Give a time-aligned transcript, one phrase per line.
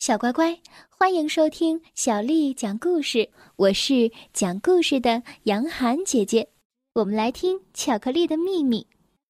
[0.00, 0.58] 小乖乖，
[0.88, 3.28] 欢迎收听小丽讲故事。
[3.56, 6.48] 我是讲故事的杨涵姐姐。
[6.94, 8.80] 我们来听《巧克力的秘密》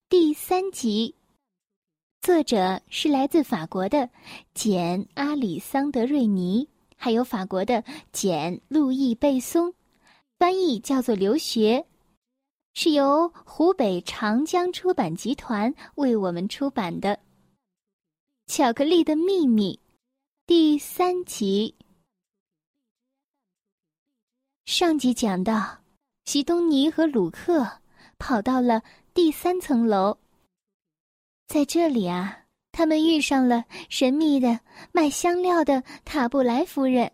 [0.08, 1.12] 第三集。
[2.20, 4.08] 作者是来自法国的
[4.54, 7.82] 简·阿里桑德瑞尼，还有法国的
[8.12, 9.74] 简·路易贝松，
[10.38, 11.84] 翻译叫做刘学，
[12.74, 17.16] 是由湖北长江出版集团为我们出版的
[18.46, 19.74] 《巧克力的秘密》。
[20.50, 21.76] 第三集，
[24.64, 25.78] 上集讲到，
[26.24, 27.64] 席东尼和鲁克
[28.18, 28.82] 跑到了
[29.14, 30.18] 第三层楼。
[31.46, 34.58] 在这里啊，他们遇上了神秘的
[34.90, 37.12] 卖香料的塔布莱夫人，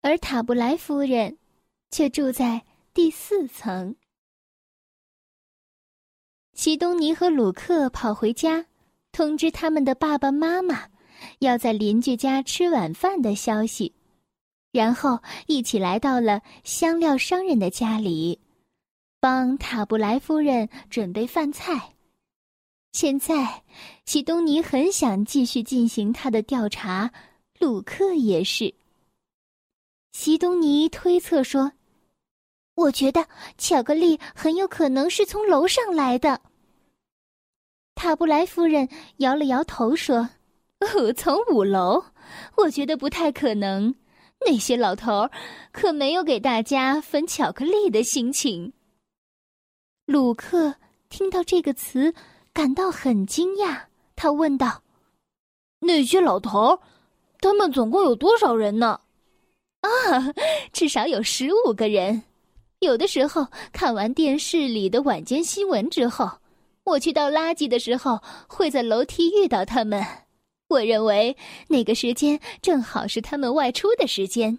[0.00, 1.36] 而塔布莱夫人
[1.90, 3.94] 却住在第四层。
[6.54, 8.64] 席东尼和鲁克跑回家，
[9.12, 10.91] 通知他们的爸爸妈妈。
[11.38, 13.92] 要在邻居家吃晚饭的消息，
[14.72, 18.38] 然后一起来到了香料商人的家里，
[19.20, 21.94] 帮塔布莱夫人准备饭菜。
[22.92, 23.62] 现在，
[24.04, 27.12] 西东尼很想继续进行他的调查，
[27.58, 28.74] 鲁克也是。
[30.12, 31.72] 西东尼推测说
[32.76, 36.42] ：“我觉得巧克力很有可能是从楼上来的。”
[37.96, 40.28] 塔布莱夫人摇了摇头说。
[40.82, 42.04] 哦，从五楼，
[42.56, 43.94] 我觉得不太可能。
[44.44, 45.30] 那些老头儿
[45.70, 48.72] 可没有给大家分巧克力的心情。
[50.06, 50.74] 鲁克
[51.08, 52.12] 听到这个词，
[52.52, 53.82] 感到很惊讶。
[54.16, 54.82] 他问道
[55.78, 56.78] ：“那些老头儿，
[57.40, 58.98] 他们总共有多少人呢
[59.82, 59.88] ？”“啊，
[60.72, 62.24] 至少有十五个人。
[62.80, 66.28] 有的时候看完电视里的晚间新闻之后，
[66.82, 70.04] 我去倒垃圾的时候，会在楼梯遇到他们。”
[70.72, 71.36] 我认为
[71.68, 74.58] 那个时间正好是他们外出的时间。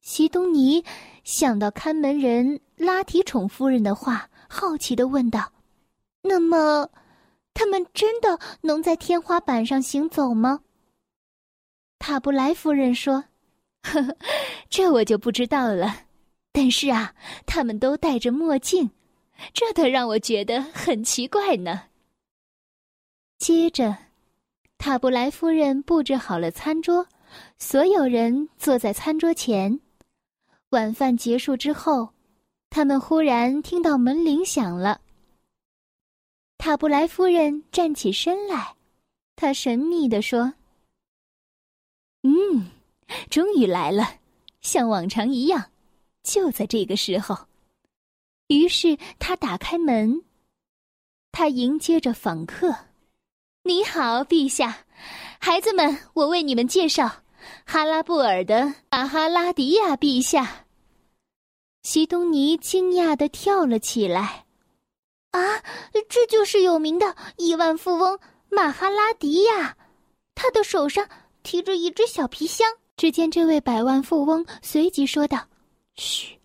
[0.00, 0.82] 西东尼
[1.22, 5.52] 想到看门人拉提宠夫人的话，好奇的问道
[6.22, 6.88] ：“那么，
[7.52, 10.60] 他们真的能在天花板上行走吗？”
[12.00, 13.24] 塔布莱夫人说
[13.82, 14.16] ：“呵呵，
[14.70, 16.04] 这我就不知道了。
[16.52, 17.14] 但是啊，
[17.44, 18.90] 他们都戴着墨镜，
[19.52, 21.82] 这倒让我觉得很奇怪呢。”
[23.38, 23.96] 接着，
[24.78, 27.06] 塔布莱夫人布置好了餐桌，
[27.56, 29.80] 所有人坐在餐桌前。
[30.70, 32.10] 晚饭结束之后，
[32.68, 35.00] 他们忽然听到门铃响了。
[36.58, 38.74] 塔布莱夫人站起身来，
[39.36, 40.54] 她神秘地说
[42.22, 42.72] ：“嗯，
[43.30, 44.16] 终于来了，
[44.60, 45.70] 像往常一样，
[46.24, 47.46] 就在这个时候。”
[48.48, 50.24] 于是她打开门，
[51.30, 52.87] 她迎接着访客。
[53.68, 54.86] 你好，陛下，
[55.38, 57.06] 孩子们，我为你们介绍
[57.66, 60.64] 哈拉布尔的马哈拉迪亚陛下。
[61.82, 64.46] 西东尼惊讶的跳了起来，
[65.32, 65.62] 啊，
[66.08, 68.18] 这就是有名的亿万富翁
[68.48, 69.76] 马哈拉迪亚，
[70.34, 71.06] 他的手上
[71.42, 72.66] 提着一只小皮箱。
[72.96, 75.46] 只见这位百万富翁随即说道
[75.94, 76.38] ：“嘘，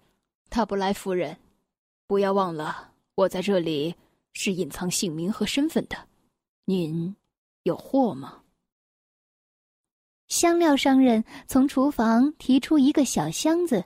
[0.49, 1.37] 塔布莱夫人，
[2.05, 3.95] 不要忘了，我在这里
[4.33, 5.95] 是隐藏姓名和身份的。”
[6.65, 7.13] 您
[7.63, 8.41] 有货吗？
[10.29, 13.83] 香料商人从厨房提出一个小箱子，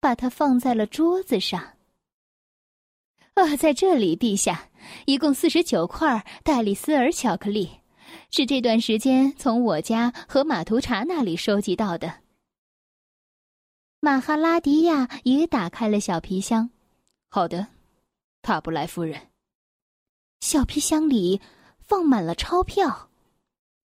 [0.00, 1.76] 把它放在了桌子上。
[3.34, 4.68] 啊，在这里，陛下，
[5.06, 7.70] 一共四十九块戴丽丝尔巧克力，
[8.32, 12.22] 是这段时间从我家和马图查那里收集到的。
[14.00, 16.68] 马哈拉迪亚也打开了小皮箱。
[17.28, 17.68] 好的，
[18.42, 19.30] 塔布莱夫人。
[20.40, 21.40] 小皮箱里。
[21.86, 23.10] 放满了钞票，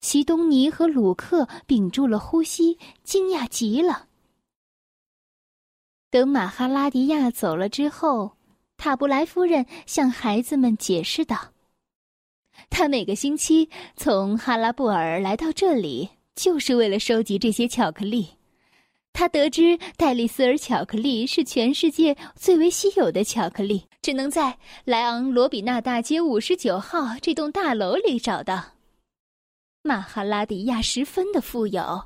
[0.01, 4.07] 席东尼和鲁克屏住了呼吸，惊讶极了。
[6.09, 8.35] 等马哈拉迪亚走了之后，
[8.75, 11.53] 塔布莱夫人向孩子们解释道
[12.69, 18.34] ：“他每个星期从哈拉布尔来到这里，就是为了收集这些巧克力。
[19.17, 28.73] 他得知戴丽丝尔巧克力是全世界最为稀有的巧克力。”只能在莱昂罗比纳大街五十九号这栋大楼里找到。
[29.81, 32.03] 马哈拉迪亚十分的富有，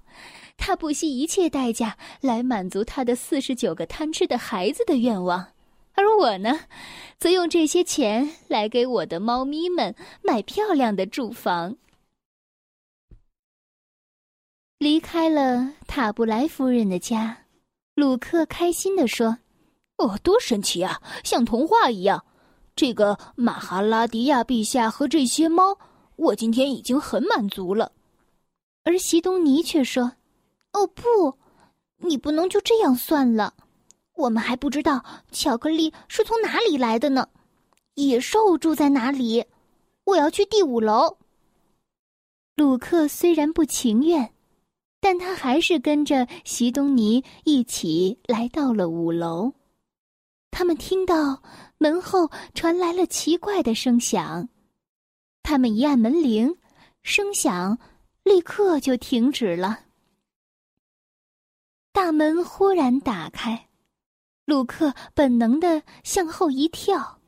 [0.56, 5.48] 他不惜一切代价来满足他的四十九个贪吃的孩子的愿望，
[5.94, 6.62] 而我呢，
[7.18, 11.76] 则用这些钱来给我的猫咪们买漂亮的住房。
[14.80, 17.46] 离开了塔布莱夫人的家，
[17.96, 19.38] 鲁克开心地说。
[19.98, 22.24] 哦，多神奇啊，像童话一样！
[22.74, 25.78] 这个马哈拉迪亚陛下和这些猫，
[26.16, 27.92] 我今天已经很满足了。
[28.86, 30.14] 而席东尼却说
[30.72, 31.38] ：“哦不，
[31.98, 33.54] 你不能就这样算了。
[34.14, 35.04] 我们还不知道
[35.34, 37.28] 巧克力是从哪里来的呢。
[37.96, 39.44] 野兽住在哪里？
[40.06, 41.18] 我要去第五楼。”
[42.56, 44.34] 鲁克虽然不情愿，
[45.00, 49.54] 但他还是跟着席东尼一起来到了五楼。
[50.52, 51.42] 他们听到
[51.78, 54.50] 门后传来了奇怪的声响，
[55.44, 56.58] 他们一按门铃，
[57.04, 57.78] 声响
[58.24, 59.86] 立刻就停止了。
[61.94, 63.70] 大门忽然打开，
[64.46, 67.20] 鲁克本能的向后一跳，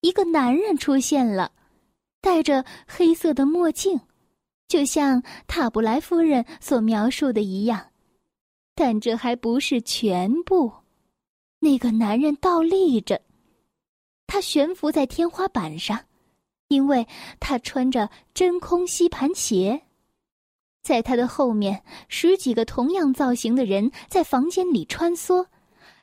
[0.00, 1.52] 一个男人出现了，
[2.20, 4.00] 戴着黑色的墨镜。
[4.72, 7.88] 就像塔布莱夫人所描述的一样，
[8.74, 10.72] 但这还不是全部。
[11.58, 13.20] 那个男人倒立着，
[14.26, 16.06] 他悬浮在天花板上，
[16.68, 17.06] 因为
[17.38, 19.82] 他穿着真空吸盘鞋。
[20.82, 25.44] 在他的后面，十几个同样造型的人在房间里穿梭，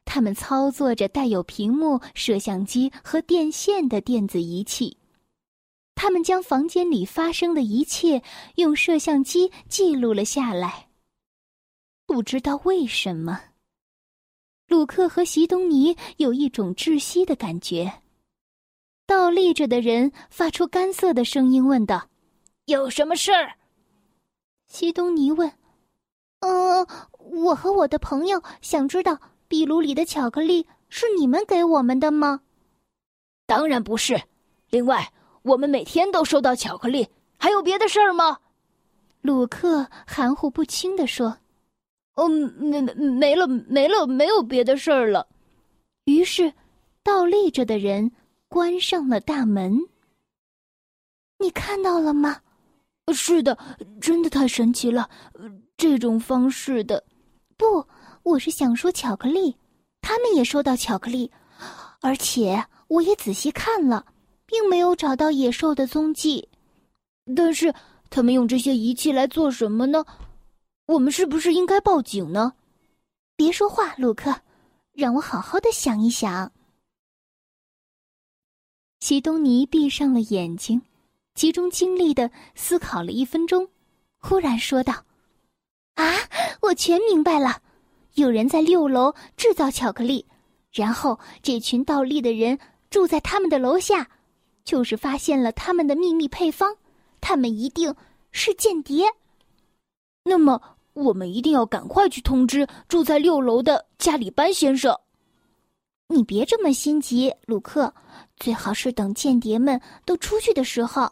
[0.05, 4.95] 他们操作着带有屏幕、摄像机和电线的电子仪器。
[6.01, 8.23] 他们将房间里发生的一切
[8.55, 10.87] 用摄像机记录了下来。
[12.05, 13.37] 不知道为什么，
[14.69, 18.01] 鲁克和席东尼有一种窒息的感觉。
[19.05, 22.07] 倒立着的人发出干涩的声音问道
[22.67, 23.55] ：“有什么事儿？”
[24.71, 25.51] 席东尼问
[26.39, 26.87] ：“呃，
[27.17, 29.19] 我和我的朋友想知道
[29.49, 32.39] 壁炉里的巧克力是你们给我们的吗
[33.45, 34.17] ？”“当然不是。”
[34.71, 35.11] 另外。
[35.49, 38.37] 我们每天都收到巧克力，还有别的事儿吗？
[39.21, 41.37] 鲁克含糊不清地说
[42.15, 45.27] ：“哦，没没没了，没了，没有别的事儿了。”
[46.05, 46.53] 于是，
[47.03, 48.11] 倒立着的人
[48.47, 49.79] 关上了大门。
[51.39, 52.41] 你看到了吗？
[53.11, 53.57] 是的，
[53.99, 55.09] 真的太神奇了。
[55.75, 57.03] 这种方式的，
[57.57, 57.83] 不，
[58.21, 59.55] 我是想说巧克力，
[59.99, 61.31] 他们也收到巧克力，
[62.01, 64.05] 而且我也仔细看了。
[64.49, 66.49] 并没有找到野兽的踪迹，
[67.35, 67.71] 但是
[68.09, 70.03] 他们用这些仪器来做什么呢？
[70.87, 72.53] 我们是不是应该报警呢？
[73.35, 74.41] 别说话，鲁克，
[74.91, 76.51] 让我好好的想一想。
[79.01, 80.81] 西东尼闭上了眼睛，
[81.35, 83.69] 集中精力的思考了一分钟，
[84.17, 85.05] 忽然说道
[85.93, 86.11] ：“啊，
[86.61, 87.61] 我全明白了！
[88.15, 90.25] 有人在六楼制造巧克力，
[90.71, 92.57] 然后这群倒立的人
[92.89, 94.09] 住在他们的楼下。”
[94.69, 96.75] 就是发现了他们的秘密配方，
[97.19, 97.95] 他们一定
[98.31, 99.11] 是间谍。
[100.23, 100.61] 那么，
[100.93, 104.95] 我们一定要赶快去通知住在六楼的加里班先生。
[106.07, 107.91] 你别这么心急，鲁克，
[108.37, 111.11] 最好是等间谍们都出去的时候。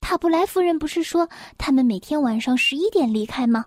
[0.00, 1.28] 塔布莱夫人不是说
[1.58, 3.66] 他们每天晚上十一点离开吗？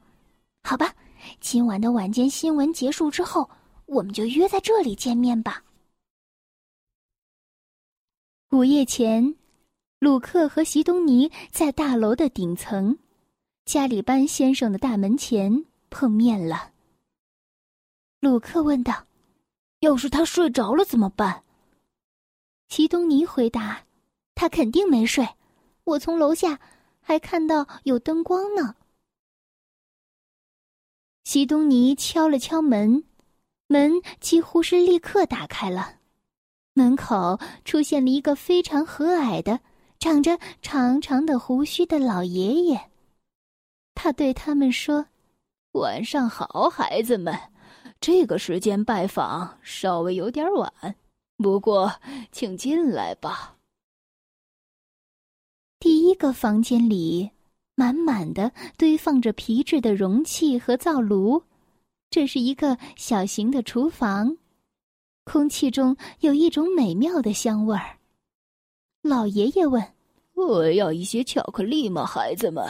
[0.63, 0.91] 好吧，
[1.39, 3.47] 今晚的晚间新闻结束之后，
[3.85, 5.61] 我们就约在这里见面吧。
[8.55, 9.35] 午夜前，
[9.99, 12.97] 鲁克和席东尼在大楼的顶层，
[13.65, 16.71] 加里班先生的大门前碰面了。
[18.21, 19.07] 鲁克问道
[19.81, 21.43] ：“要是他睡着了怎么办？”
[22.69, 23.83] 席东尼回答
[24.35, 25.27] ：“他肯定没睡，
[25.83, 26.57] 我从楼下
[27.01, 28.77] 还看到有灯光呢。”
[31.25, 33.03] 席东尼敲了敲门，
[33.67, 33.91] 门
[34.21, 35.94] 几乎是立刻打开了。
[36.77, 39.61] 门口出现了一个非常和蔼的、
[39.97, 42.91] 长着长长的胡须的老爷爷。
[43.93, 45.07] 他对他们说
[45.71, 47.33] ：“晚上好，孩子们。
[48.01, 50.95] 这个时间拜访稍微有点晚，
[51.37, 51.93] 不过
[52.33, 53.55] 请进来吧。”
[55.79, 57.31] 第一个房间里
[57.75, 61.41] 满满的堆放着皮质的容器和灶炉，
[62.09, 64.35] 这是一个小型的厨房。
[65.25, 67.97] 空气中有一种美妙的香味儿。
[69.01, 69.83] 老爷爷问
[70.33, 72.63] ：“我要一些巧克力吗，孩子们？”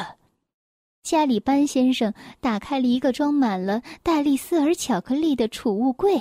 [1.04, 6.20] 加里班先生打开了一个装满了戴丽丝尔巧克力的储物柜。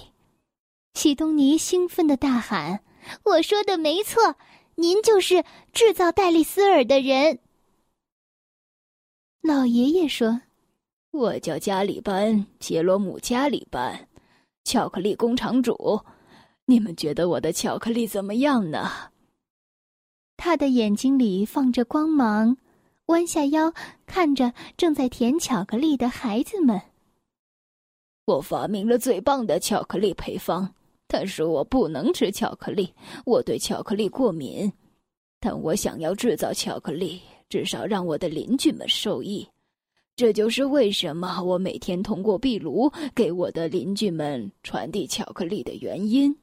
[0.95, 2.85] 西东尼兴奋的大喊
[3.25, 4.37] ：“我说的没错，
[4.75, 7.38] 您就是制造戴丽丝尔的人。”
[9.41, 10.43] 老爷爷说
[11.12, 14.09] ：“我叫加里班杰罗姆加里班，
[14.64, 16.00] 巧克力工厂主。”
[16.66, 18.90] 你们觉得我的巧克力怎么样呢？
[20.37, 22.56] 他的眼睛里放着光芒，
[23.06, 23.73] 弯下腰
[24.06, 26.80] 看着正在舔巧克力的孩子们。
[28.25, 30.75] 我发明了最棒的巧克力配方，
[31.06, 32.92] 但是我不能吃巧克力，
[33.26, 34.73] 我对巧克力过敏。
[35.38, 39.47] 但我想要制造巧克力，至少让我的邻居们受益。
[40.16, 46.35] 这就是为什么我每天通过壁炉给我的邻居们传递巧克力的原因。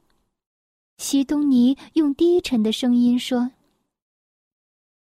[1.02, 3.50] 西东尼用低沉的声音说：“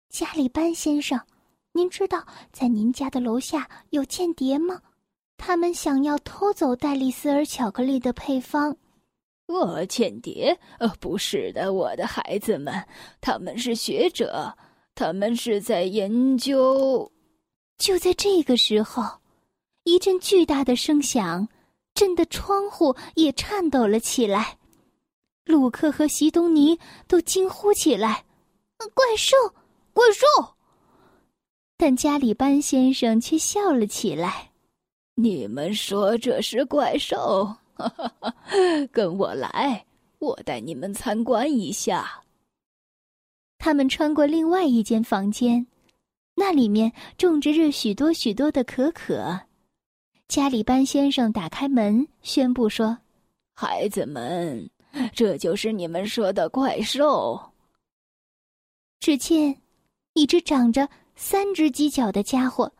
[0.09, 1.21] 加里班先生，
[1.71, 4.81] 您知道在您家的楼下有间谍吗？
[5.37, 8.75] 他们想要偷走戴丽丝尔巧克力的配方。”
[9.45, 10.57] 我间谍？
[10.79, 12.73] 呃，不是的，我的孩子们，
[13.21, 14.57] 他们是学者，
[14.95, 17.11] 他们是在研究。
[17.77, 19.03] 就在这个时候，
[19.83, 21.47] 一阵巨大的声响，
[21.93, 24.57] 震得窗户也颤抖了起来。
[25.45, 28.23] 鲁克和席东尼都惊呼起来
[28.93, 29.35] ：“怪兽，
[29.93, 30.25] 怪兽！”
[31.77, 34.51] 但加里班先生却笑了起来
[35.15, 37.45] ：“你们说这是怪兽？”
[37.75, 38.33] 哈哈哈！
[38.91, 39.85] 跟我来，
[40.19, 42.23] 我带你们参观一下。
[43.57, 45.65] 他们穿过另外一间房间，
[46.35, 49.39] 那里面种植着许多许多的可可。
[50.27, 52.97] 加里班先生打开门，宣布说
[53.55, 54.69] ：“孩子们，
[55.13, 57.39] 这就是你们说的怪兽。”
[58.99, 59.61] 只见
[60.13, 62.71] 一只长着三只犄角的家伙，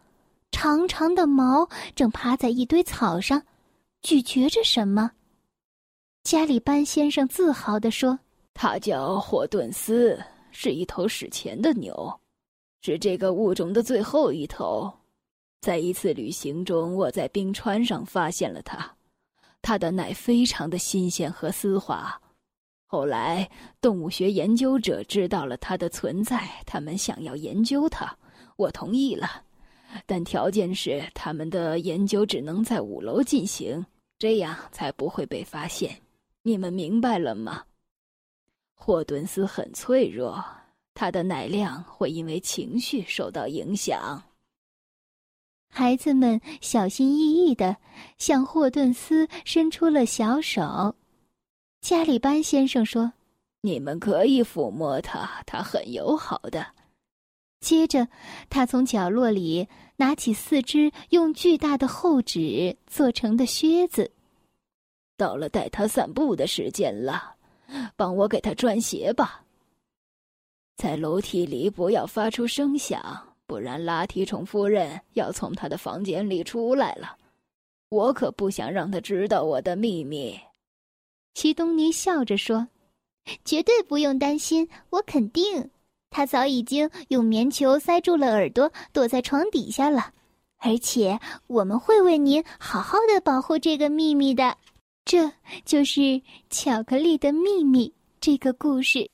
[0.52, 3.44] 长长的毛正趴在一堆草上。
[4.02, 5.12] 咀嚼着什么？
[6.24, 8.20] 加里班先生自豪地说
[8.54, 12.20] ：“他叫霍顿斯，是一头史前的牛，
[12.82, 14.92] 是这个物种的最后一头。
[15.62, 18.94] 在一次旅行中，我在冰川上发现了它，
[19.64, 22.22] 它的奶非常的新鲜和丝滑。
[22.86, 23.50] 后来，
[23.82, 28.16] 动物学研究者知道了它的存在，他们想要研究它，
[28.58, 29.42] 我同意了，
[30.06, 33.84] 但条件是他们的研究只能在五楼进行。”
[34.20, 36.00] 这样才不会被发现，
[36.44, 37.64] 你们明白了吗？
[38.74, 40.42] 霍顿斯很脆弱，
[40.94, 44.22] 他的奶量会因为情绪受到影响。
[45.76, 47.76] 孩子们小心翼翼的
[48.20, 50.96] 向霍顿斯伸出了小手。
[51.82, 53.12] 加里班先生说
[53.62, 56.64] ：“你们可以抚摸它，它很友好的。”
[57.60, 58.08] 接着，
[58.52, 64.12] 他从角落里拿起四只用巨大的厚纸做成的靴子。
[65.18, 67.36] 到了带他散步的时间了，
[67.96, 69.44] 帮我给他穿鞋吧。
[70.76, 77.18] 在楼梯里不要发出声响，不然拉提虫夫人要从他的房间里出来了。
[77.90, 80.40] 我可不想让他知道我的秘密。
[81.34, 82.68] 齐东尼笑着说
[83.46, 85.70] ：“绝对不用担心，我肯定。”
[86.10, 90.14] 他早已经用棉球塞住了耳朵，躲在床底下了。
[90.58, 94.56] 而且我们会为您好好的保护这个秘密的。
[95.06, 95.32] 这
[95.66, 99.10] 就是巧克力的秘密这个故事。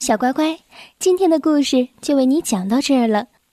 [0.00, 0.58] 小乖乖，
[0.98, 3.28] 今天的故事就为你讲到这儿了。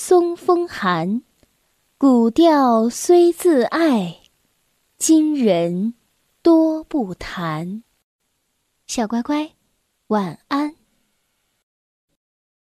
[0.00, 1.22] 松风寒。
[1.98, 4.20] 古调虽自爱，
[4.96, 5.94] 今人
[6.40, 7.82] 多不弹。
[8.86, 9.50] 小乖乖。
[10.06, 10.77] 晚安。